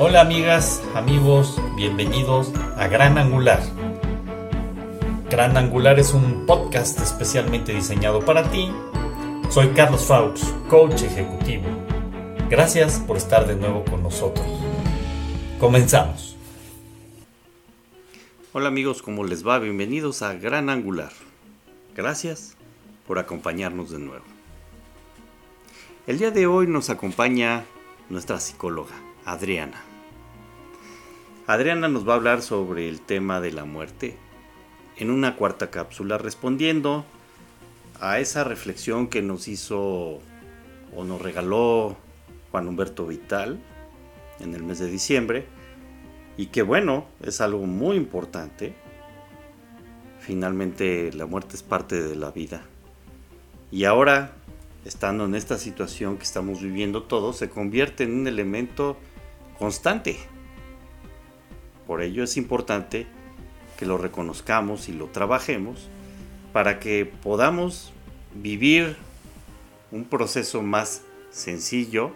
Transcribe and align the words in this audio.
Hola 0.00 0.20
amigas, 0.20 0.80
amigos, 0.94 1.60
bienvenidos 1.74 2.52
a 2.76 2.86
Gran 2.86 3.18
Angular. 3.18 3.60
Gran 5.28 5.56
Angular 5.56 5.98
es 5.98 6.14
un 6.14 6.46
podcast 6.46 7.00
especialmente 7.00 7.74
diseñado 7.74 8.20
para 8.20 8.48
ti. 8.48 8.70
Soy 9.50 9.70
Carlos 9.70 10.06
Faux, 10.06 10.54
coach 10.70 11.02
ejecutivo. 11.02 11.64
Gracias 12.48 13.00
por 13.00 13.16
estar 13.16 13.48
de 13.48 13.56
nuevo 13.56 13.84
con 13.86 14.04
nosotros. 14.04 14.46
Comenzamos. 15.58 16.36
Hola 18.52 18.68
amigos, 18.68 19.02
¿cómo 19.02 19.24
les 19.24 19.44
va? 19.44 19.58
Bienvenidos 19.58 20.22
a 20.22 20.34
Gran 20.34 20.70
Angular. 20.70 21.10
Gracias 21.96 22.56
por 23.04 23.18
acompañarnos 23.18 23.90
de 23.90 23.98
nuevo. 23.98 24.24
El 26.06 26.18
día 26.18 26.30
de 26.30 26.46
hoy 26.46 26.68
nos 26.68 26.88
acompaña 26.88 27.64
nuestra 28.08 28.38
psicóloga, 28.38 28.94
Adriana. 29.24 29.88
Adriana 31.48 31.88
nos 31.88 32.06
va 32.06 32.12
a 32.12 32.16
hablar 32.16 32.42
sobre 32.42 32.90
el 32.90 33.00
tema 33.00 33.40
de 33.40 33.52
la 33.52 33.64
muerte 33.64 34.18
en 34.98 35.10
una 35.10 35.34
cuarta 35.34 35.70
cápsula, 35.70 36.18
respondiendo 36.18 37.06
a 38.00 38.18
esa 38.18 38.44
reflexión 38.44 39.08
que 39.08 39.22
nos 39.22 39.48
hizo 39.48 40.18
o 40.94 41.04
nos 41.06 41.22
regaló 41.22 41.96
Juan 42.50 42.68
Humberto 42.68 43.06
Vital 43.06 43.58
en 44.40 44.54
el 44.54 44.62
mes 44.62 44.78
de 44.78 44.90
diciembre 44.90 45.46
y 46.36 46.48
que 46.48 46.60
bueno, 46.60 47.06
es 47.22 47.40
algo 47.40 47.64
muy 47.64 47.96
importante. 47.96 48.74
Finalmente 50.20 51.10
la 51.14 51.24
muerte 51.24 51.56
es 51.56 51.62
parte 51.62 52.02
de 52.02 52.14
la 52.14 52.30
vida. 52.30 52.60
Y 53.72 53.84
ahora, 53.84 54.32
estando 54.84 55.24
en 55.24 55.34
esta 55.34 55.56
situación 55.56 56.18
que 56.18 56.24
estamos 56.24 56.60
viviendo 56.60 57.04
todos, 57.04 57.38
se 57.38 57.48
convierte 57.48 58.04
en 58.04 58.20
un 58.20 58.26
elemento 58.26 58.98
constante 59.58 60.18
por 61.88 62.02
ello 62.02 62.22
es 62.22 62.36
importante 62.36 63.06
que 63.78 63.86
lo 63.86 63.96
reconozcamos 63.96 64.90
y 64.90 64.92
lo 64.92 65.06
trabajemos 65.06 65.88
para 66.52 66.80
que 66.80 67.06
podamos 67.06 67.92
vivir 68.34 68.96
un 69.90 70.04
proceso 70.04 70.62
más 70.62 71.00
sencillo. 71.30 72.10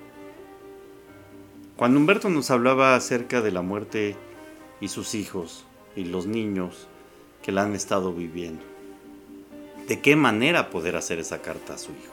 Cuando 1.76 1.98
Humberto 1.98 2.28
nos 2.28 2.50
hablaba 2.50 2.94
acerca 2.94 3.40
de 3.40 3.50
la 3.50 3.62
muerte 3.62 4.14
y 4.82 4.88
sus 4.88 5.14
hijos 5.14 5.64
y 5.96 6.04
los 6.04 6.26
niños 6.26 6.86
que 7.42 7.50
la 7.50 7.62
han 7.62 7.74
estado 7.74 8.12
viviendo, 8.12 8.62
de 9.88 10.00
qué 10.00 10.16
manera 10.16 10.68
poder 10.68 10.96
hacer 10.96 11.18
esa 11.18 11.40
carta 11.40 11.74
a 11.74 11.78
su 11.78 11.92
hijo. 11.92 12.12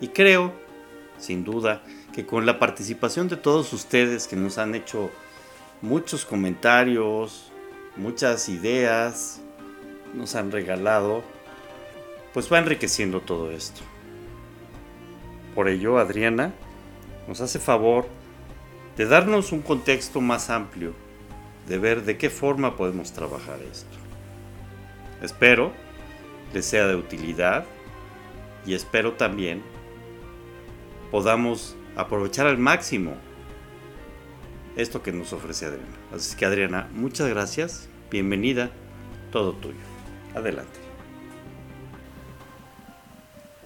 Y 0.00 0.08
creo, 0.08 0.54
sin 1.20 1.44
duda, 1.44 1.82
que 2.12 2.26
con 2.26 2.46
la 2.46 2.58
participación 2.58 3.28
de 3.28 3.36
todos 3.36 3.72
ustedes 3.72 4.26
que 4.26 4.36
nos 4.36 4.58
han 4.58 4.74
hecho 4.74 5.10
muchos 5.82 6.24
comentarios, 6.24 7.52
muchas 7.96 8.48
ideas, 8.48 9.40
nos 10.14 10.34
han 10.34 10.50
regalado, 10.50 11.22
pues 12.32 12.52
va 12.52 12.58
enriqueciendo 12.58 13.20
todo 13.20 13.50
esto. 13.50 13.82
Por 15.54 15.68
ello, 15.68 15.98
Adriana 15.98 16.52
nos 17.28 17.40
hace 17.40 17.58
favor 17.58 18.06
de 18.96 19.06
darnos 19.06 19.52
un 19.52 19.62
contexto 19.62 20.20
más 20.20 20.50
amplio, 20.50 20.94
de 21.66 21.78
ver 21.78 22.04
de 22.04 22.18
qué 22.18 22.30
forma 22.30 22.76
podemos 22.76 23.12
trabajar 23.12 23.58
esto. 23.70 23.96
Espero 25.22 25.72
les 26.52 26.66
sea 26.66 26.86
de 26.86 26.96
utilidad 26.96 27.64
y 28.66 28.74
espero 28.74 29.12
también 29.12 29.62
podamos 31.10 31.76
aprovechar 31.96 32.46
al 32.46 32.58
máximo 32.58 33.14
esto 34.76 35.02
que 35.02 35.12
nos 35.12 35.32
ofrece 35.32 35.66
Adriana. 35.66 35.96
Así 36.14 36.36
que 36.36 36.46
Adriana, 36.46 36.88
muchas 36.92 37.28
gracias, 37.28 37.88
bienvenida, 38.10 38.70
todo 39.32 39.52
tuyo. 39.52 39.76
Adelante. 40.34 40.78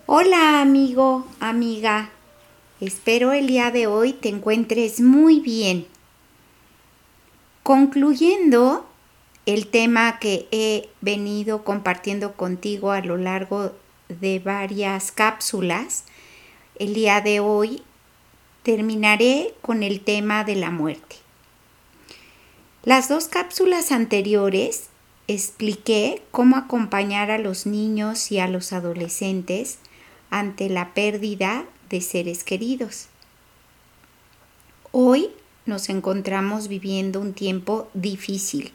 Hola 0.06 0.60
amigo, 0.60 1.26
amiga. 1.40 2.10
Espero 2.80 3.32
el 3.32 3.46
día 3.46 3.70
de 3.70 3.86
hoy 3.86 4.12
te 4.12 4.28
encuentres 4.28 5.00
muy 5.00 5.40
bien. 5.40 5.86
Concluyendo 7.62 8.86
el 9.46 9.66
tema 9.68 10.18
que 10.18 10.48
he 10.50 10.88
venido 11.00 11.64
compartiendo 11.64 12.32
contigo 12.32 12.90
a 12.90 13.00
lo 13.00 13.16
largo 13.16 13.72
de 14.08 14.38
varias 14.38 15.12
cápsulas, 15.12 16.04
el 16.78 16.94
día 16.94 17.20
de 17.20 17.40
hoy 17.40 17.82
terminaré 18.62 19.54
con 19.62 19.82
el 19.82 20.00
tema 20.00 20.44
de 20.44 20.56
la 20.56 20.70
muerte. 20.70 21.16
Las 22.82 23.08
dos 23.08 23.28
cápsulas 23.28 23.92
anteriores 23.92 24.88
expliqué 25.28 26.22
cómo 26.30 26.56
acompañar 26.56 27.30
a 27.30 27.38
los 27.38 27.66
niños 27.66 28.30
y 28.30 28.38
a 28.38 28.48
los 28.48 28.72
adolescentes 28.72 29.78
ante 30.30 30.68
la 30.68 30.94
pérdida 30.94 31.64
de 31.88 32.00
seres 32.00 32.44
queridos. 32.44 33.06
Hoy 34.92 35.30
nos 35.66 35.88
encontramos 35.88 36.68
viviendo 36.68 37.20
un 37.20 37.32
tiempo 37.32 37.88
difícil, 37.94 38.72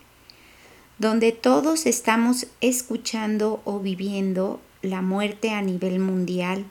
donde 0.97 1.31
todos 1.31 1.85
estamos 1.85 2.47
escuchando 2.61 3.61
o 3.63 3.79
viviendo 3.79 4.59
la 4.81 5.01
muerte 5.01 5.51
a 5.51 5.61
nivel 5.61 5.99
mundial, 5.99 6.65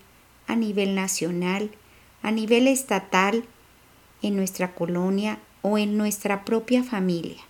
a 0.48 0.56
nivel 0.56 0.97
nacional 0.97 1.70
a 2.22 2.31
nivel 2.31 2.66
estatal, 2.66 3.44
en 4.20 4.36
nuestra 4.36 4.75
colonia 4.75 5.38
o 5.62 5.78
en 5.78 5.97
nuestra 5.97 6.44
propia 6.44 6.82
familia. 6.82 7.41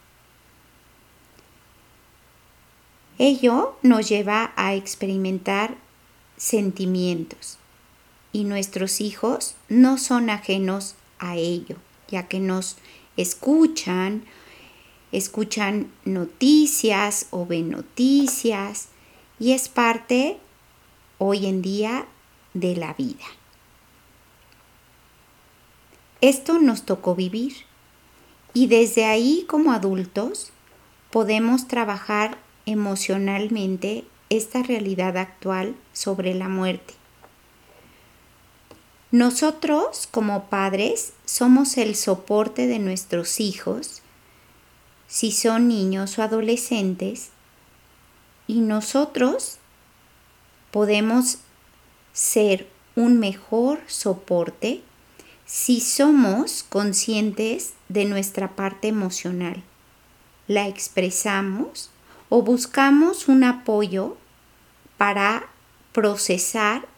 Ello 3.16 3.76
nos 3.82 4.08
lleva 4.08 4.52
a 4.56 4.74
experimentar 4.74 5.76
sentimientos 6.36 7.58
y 8.32 8.44
nuestros 8.44 9.00
hijos 9.00 9.56
no 9.68 9.96
son 9.96 10.30
ajenos 10.30 10.94
a 11.18 11.36
ello, 11.36 11.76
ya 12.08 12.28
que 12.28 12.38
nos 12.38 12.76
escuchan, 13.16 14.24
escuchan 15.10 15.90
noticias 16.04 17.26
o 17.30 17.46
ven 17.46 17.70
noticias 17.70 18.88
y 19.40 19.52
es 19.52 19.68
parte 19.68 20.38
hoy 21.16 21.46
en 21.46 21.62
día 21.62 22.06
de 22.54 22.76
la 22.76 22.94
vida. 22.94 23.24
Esto 26.20 26.58
nos 26.58 26.82
tocó 26.82 27.14
vivir 27.14 27.54
y 28.52 28.66
desde 28.66 29.04
ahí 29.04 29.44
como 29.48 29.72
adultos 29.72 30.50
podemos 31.10 31.68
trabajar 31.68 32.38
emocionalmente 32.66 34.04
esta 34.30 34.62
realidad 34.62 35.16
actual 35.16 35.76
sobre 35.92 36.34
la 36.34 36.48
muerte. 36.48 36.94
Nosotros 39.10 40.06
como 40.10 40.44
padres 40.46 41.14
somos 41.24 41.78
el 41.78 41.94
soporte 41.94 42.66
de 42.66 42.78
nuestros 42.78 43.40
hijos, 43.40 44.02
si 45.06 45.32
son 45.32 45.68
niños 45.68 46.18
o 46.18 46.22
adolescentes, 46.22 47.30
y 48.46 48.60
nosotros 48.60 49.58
podemos 50.70 51.38
ser 52.18 52.66
un 52.96 53.20
mejor 53.20 53.80
soporte 53.86 54.82
si 55.46 55.80
somos 55.80 56.64
conscientes 56.68 57.74
de 57.88 58.06
nuestra 58.06 58.56
parte 58.56 58.88
emocional, 58.88 59.62
la 60.48 60.66
expresamos 60.66 61.90
o 62.28 62.42
buscamos 62.42 63.28
un 63.28 63.44
apoyo 63.44 64.16
para 64.96 65.48
procesar 65.92 66.88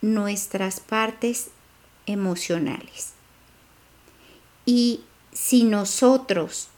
nuestras 0.00 0.80
partes 0.80 1.50
emocionales. 2.06 3.12
Y 4.64 5.02
si 5.30 5.64
nosotros 5.64 6.68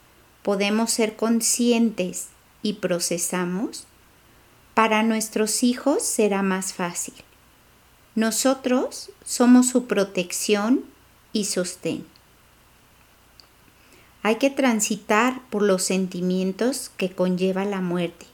podemos 0.43 0.90
ser 0.90 1.14
conscientes 1.14 2.31
y 2.64 2.75
procesamos, 2.75 3.87
para 4.75 5.05
nuestros 5.05 5.62
hijos 5.62 6.02
será 6.02 6.43
más 6.43 6.72
fácil. 6.72 7.14
Nosotros 8.14 9.11
somos 9.25 9.70
su 9.70 9.87
protección 9.87 10.85
y 11.32 11.47
sostén. 11.47 12.05
Hay 14.23 14.37
que 14.37 14.50
transitar 14.50 15.41
por 15.49 15.62
los 15.62 15.82
sentimientos 15.82 16.91
que 16.99 17.11
conlleva 17.11 17.64
la 17.64 17.81
muerte. 17.81 18.26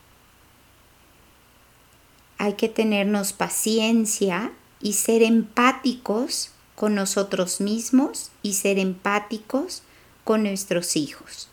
Hay 2.37 2.53
que 2.53 2.67
tenernos 2.67 3.31
paciencia 3.31 4.51
y 4.81 4.93
ser 4.93 5.23
empáticos 5.23 6.51
con 6.75 6.95
nosotros 6.95 7.61
mismos 7.61 8.31
y 8.41 8.53
ser 8.55 8.79
empáticos 8.79 9.83
con 10.25 10.43
nuestros 10.43 10.97
hijos. 10.97 11.47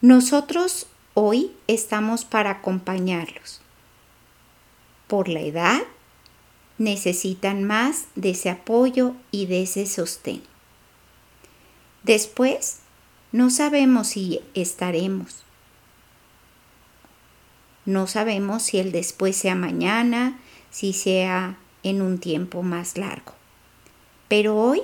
Nosotros 0.00 0.86
hoy 1.14 1.52
estamos 1.68 2.24
para 2.24 2.50
acompañarlos 2.50 3.60
por 5.10 5.28
la 5.28 5.40
edad, 5.40 5.82
necesitan 6.78 7.64
más 7.64 8.06
de 8.14 8.30
ese 8.30 8.48
apoyo 8.48 9.16
y 9.32 9.46
de 9.46 9.64
ese 9.64 9.84
sostén. 9.86 10.40
Después, 12.04 12.78
no 13.32 13.50
sabemos 13.50 14.06
si 14.06 14.40
estaremos. 14.54 15.42
No 17.86 18.06
sabemos 18.06 18.62
si 18.62 18.78
el 18.78 18.92
después 18.92 19.36
sea 19.36 19.56
mañana, 19.56 20.38
si 20.70 20.92
sea 20.92 21.58
en 21.82 22.02
un 22.02 22.18
tiempo 22.18 22.62
más 22.62 22.96
largo. 22.96 23.34
Pero 24.28 24.56
hoy 24.56 24.80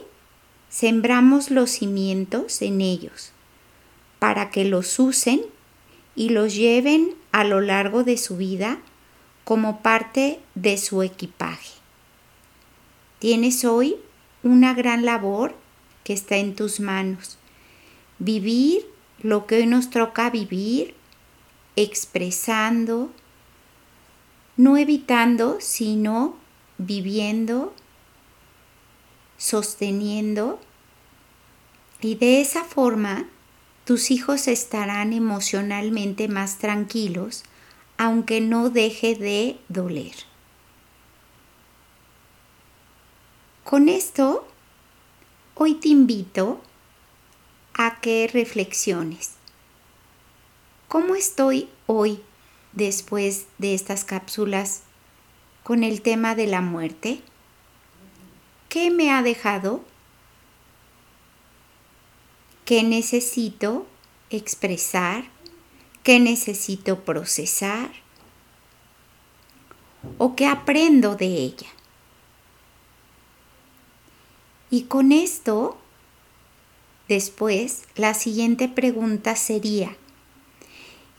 sembramos 0.68 1.52
los 1.52 1.70
cimientos 1.70 2.62
en 2.62 2.80
ellos 2.80 3.30
para 4.18 4.50
que 4.50 4.64
los 4.64 4.98
usen 4.98 5.42
y 6.16 6.30
los 6.30 6.56
lleven 6.56 7.14
a 7.30 7.44
lo 7.44 7.60
largo 7.60 8.02
de 8.02 8.16
su 8.16 8.36
vida 8.36 8.80
como 9.46 9.80
parte 9.80 10.40
de 10.56 10.76
su 10.76 11.04
equipaje. 11.04 11.70
Tienes 13.20 13.64
hoy 13.64 13.94
una 14.42 14.74
gran 14.74 15.04
labor 15.04 15.54
que 16.02 16.14
está 16.14 16.36
en 16.38 16.56
tus 16.56 16.80
manos. 16.80 17.38
Vivir 18.18 18.84
lo 19.22 19.46
que 19.46 19.58
hoy 19.58 19.66
nos 19.68 19.88
toca 19.90 20.30
vivir, 20.30 20.96
expresando, 21.76 23.12
no 24.56 24.78
evitando, 24.78 25.58
sino 25.60 26.34
viviendo, 26.78 27.72
sosteniendo. 29.38 30.58
Y 32.00 32.16
de 32.16 32.40
esa 32.40 32.64
forma 32.64 33.28
tus 33.84 34.10
hijos 34.10 34.48
estarán 34.48 35.12
emocionalmente 35.12 36.26
más 36.26 36.58
tranquilos, 36.58 37.44
aunque 37.98 38.40
no 38.40 38.70
deje 38.70 39.14
de 39.14 39.58
doler. 39.68 40.14
Con 43.64 43.88
esto, 43.88 44.46
hoy 45.54 45.74
te 45.74 45.88
invito 45.88 46.60
a 47.74 48.00
que 48.00 48.28
reflexiones. 48.32 49.32
¿Cómo 50.88 51.14
estoy 51.14 51.68
hoy 51.86 52.22
después 52.72 53.46
de 53.58 53.74
estas 53.74 54.04
cápsulas 54.04 54.82
con 55.64 55.82
el 55.82 56.00
tema 56.00 56.34
de 56.34 56.46
la 56.46 56.60
muerte? 56.60 57.20
¿Qué 58.68 58.90
me 58.90 59.10
ha 59.10 59.22
dejado? 59.22 59.84
¿Qué 62.64 62.82
necesito 62.82 63.86
expresar? 64.30 65.35
¿Qué 66.06 66.20
necesito 66.20 67.00
procesar? 67.00 67.90
¿O 70.18 70.36
qué 70.36 70.46
aprendo 70.46 71.16
de 71.16 71.26
ella? 71.26 71.66
Y 74.70 74.82
con 74.82 75.10
esto, 75.10 75.76
después, 77.08 77.82
la 77.96 78.14
siguiente 78.14 78.68
pregunta 78.68 79.34
sería, 79.34 79.96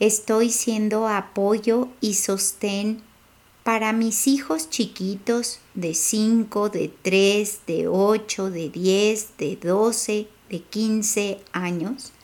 ¿estoy 0.00 0.48
siendo 0.48 1.06
apoyo 1.06 1.88
y 2.00 2.14
sostén 2.14 3.02
para 3.64 3.92
mis 3.92 4.26
hijos 4.26 4.70
chiquitos 4.70 5.60
de 5.74 5.92
5, 5.92 6.70
de 6.70 6.90
3, 7.02 7.60
de 7.66 7.88
8, 7.88 8.50
de 8.50 8.70
10, 8.70 9.36
de 9.36 9.56
12, 9.56 10.28
de 10.48 10.60
15 10.60 11.40
años 11.52 12.14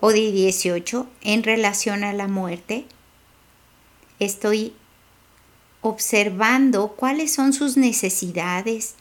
o 0.00 0.10
de 0.10 0.32
18 0.32 1.06
en 1.22 1.42
relación 1.42 2.04
a 2.04 2.12
la 2.12 2.28
muerte. 2.28 2.86
Estoy 4.18 4.74
observando 5.82 6.88
cuáles 6.88 7.32
son 7.32 7.52
sus 7.52 7.76
necesidades, 7.76 8.94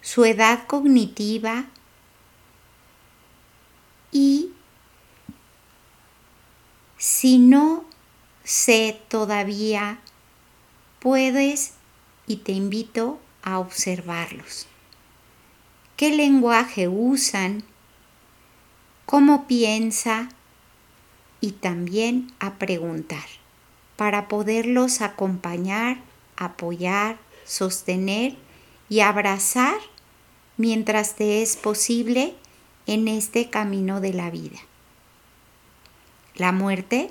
su 0.00 0.24
edad 0.24 0.66
cognitiva 0.66 1.66
y 4.10 4.50
si 6.96 7.38
no 7.38 7.84
sé 8.44 9.00
todavía, 9.08 10.00
puedes 11.00 11.74
y 12.26 12.36
te 12.36 12.52
invito 12.52 13.20
a 13.42 13.58
observarlos 13.58 14.66
qué 16.02 16.10
lenguaje 16.10 16.88
usan, 16.88 17.62
cómo 19.06 19.46
piensa 19.46 20.28
y 21.40 21.52
también 21.52 22.32
a 22.38 22.54
preguntar 22.54 23.24
para 23.96 24.28
poderlos 24.28 25.00
acompañar, 25.00 25.98
apoyar, 26.36 27.18
sostener 27.44 28.36
y 28.88 29.00
abrazar 29.00 29.76
mientras 30.56 31.16
te 31.16 31.42
es 31.42 31.56
posible 31.56 32.34
en 32.86 33.08
este 33.08 33.50
camino 33.50 34.00
de 34.00 34.12
la 34.12 34.30
vida. 34.30 34.58
La 36.34 36.52
muerte 36.52 37.10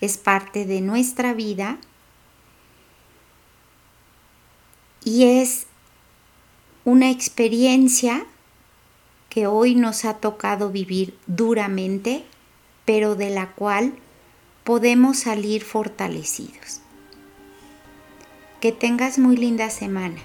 es 0.00 0.16
parte 0.16 0.64
de 0.64 0.80
nuestra 0.80 1.34
vida 1.34 1.78
y 5.04 5.40
es 5.40 5.66
una 6.84 7.10
experiencia 7.10 8.26
que 9.34 9.48
hoy 9.48 9.74
nos 9.74 10.04
ha 10.04 10.14
tocado 10.18 10.70
vivir 10.70 11.18
duramente, 11.26 12.24
pero 12.84 13.16
de 13.16 13.30
la 13.30 13.48
cual 13.48 13.94
podemos 14.62 15.18
salir 15.18 15.64
fortalecidos. 15.64 16.82
Que 18.60 18.70
tengas 18.70 19.18
muy 19.18 19.36
linda 19.36 19.70
semana. 19.70 20.20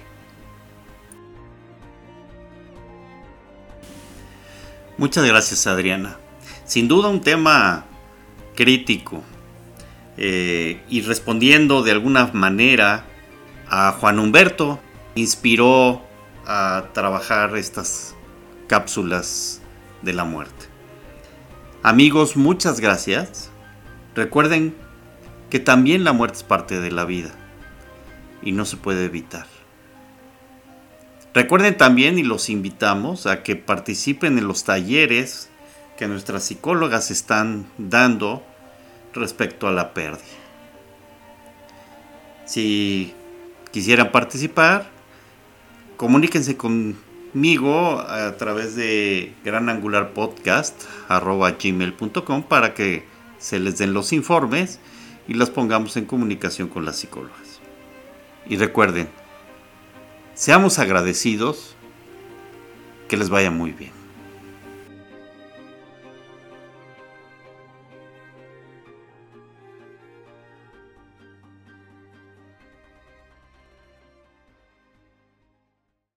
Muchas 4.96 5.24
gracias 5.24 5.66
Adriana. 5.66 6.16
Sin 6.64 6.86
duda 6.86 7.08
un 7.08 7.20
tema 7.20 7.86
crítico 8.54 9.24
eh, 10.18 10.84
y 10.88 11.00
respondiendo 11.00 11.82
de 11.82 11.90
alguna 11.90 12.30
manera 12.32 13.06
a 13.68 13.90
Juan 13.90 14.20
Humberto, 14.20 14.78
inspiró 15.16 16.00
a 16.46 16.90
trabajar 16.92 17.56
estas 17.56 18.14
cápsulas 18.70 19.60
de 20.00 20.12
la 20.12 20.22
muerte. 20.22 20.66
Amigos, 21.82 22.36
muchas 22.36 22.78
gracias. 22.78 23.50
Recuerden 24.14 24.76
que 25.50 25.58
también 25.58 26.04
la 26.04 26.12
muerte 26.12 26.36
es 26.36 26.44
parte 26.44 26.80
de 26.80 26.92
la 26.92 27.04
vida 27.04 27.32
y 28.42 28.52
no 28.52 28.64
se 28.64 28.76
puede 28.76 29.06
evitar. 29.06 29.48
Recuerden 31.34 31.76
también 31.76 32.16
y 32.16 32.22
los 32.22 32.48
invitamos 32.48 33.26
a 33.26 33.42
que 33.42 33.56
participen 33.56 34.38
en 34.38 34.46
los 34.46 34.62
talleres 34.62 35.50
que 35.98 36.06
nuestras 36.06 36.44
psicólogas 36.44 37.10
están 37.10 37.66
dando 37.76 38.40
respecto 39.12 39.66
a 39.66 39.72
la 39.72 39.94
pérdida. 39.94 40.22
Si 42.46 43.14
quisieran 43.72 44.12
participar, 44.12 44.88
comuníquense 45.96 46.56
conmigo 47.32 48.00
a 48.00 48.36
través 48.36 48.76
de 48.76 49.34
granangularpodcast.gmail.com 49.44 52.42
para 52.42 52.74
que 52.74 53.08
se 53.38 53.58
les 53.58 53.78
den 53.78 53.94
los 53.94 54.12
informes 54.12 54.78
y 55.28 55.34
las 55.34 55.50
pongamos 55.50 55.96
en 55.96 56.06
comunicación 56.06 56.68
con 56.68 56.84
las 56.84 56.96
psicólogas. 56.96 57.60
Y 58.46 58.56
recuerden, 58.56 59.08
seamos 60.34 60.78
agradecidos, 60.78 61.76
que 63.08 63.16
les 63.16 63.28
vaya 63.28 63.50
muy 63.50 63.72
bien. 63.72 63.99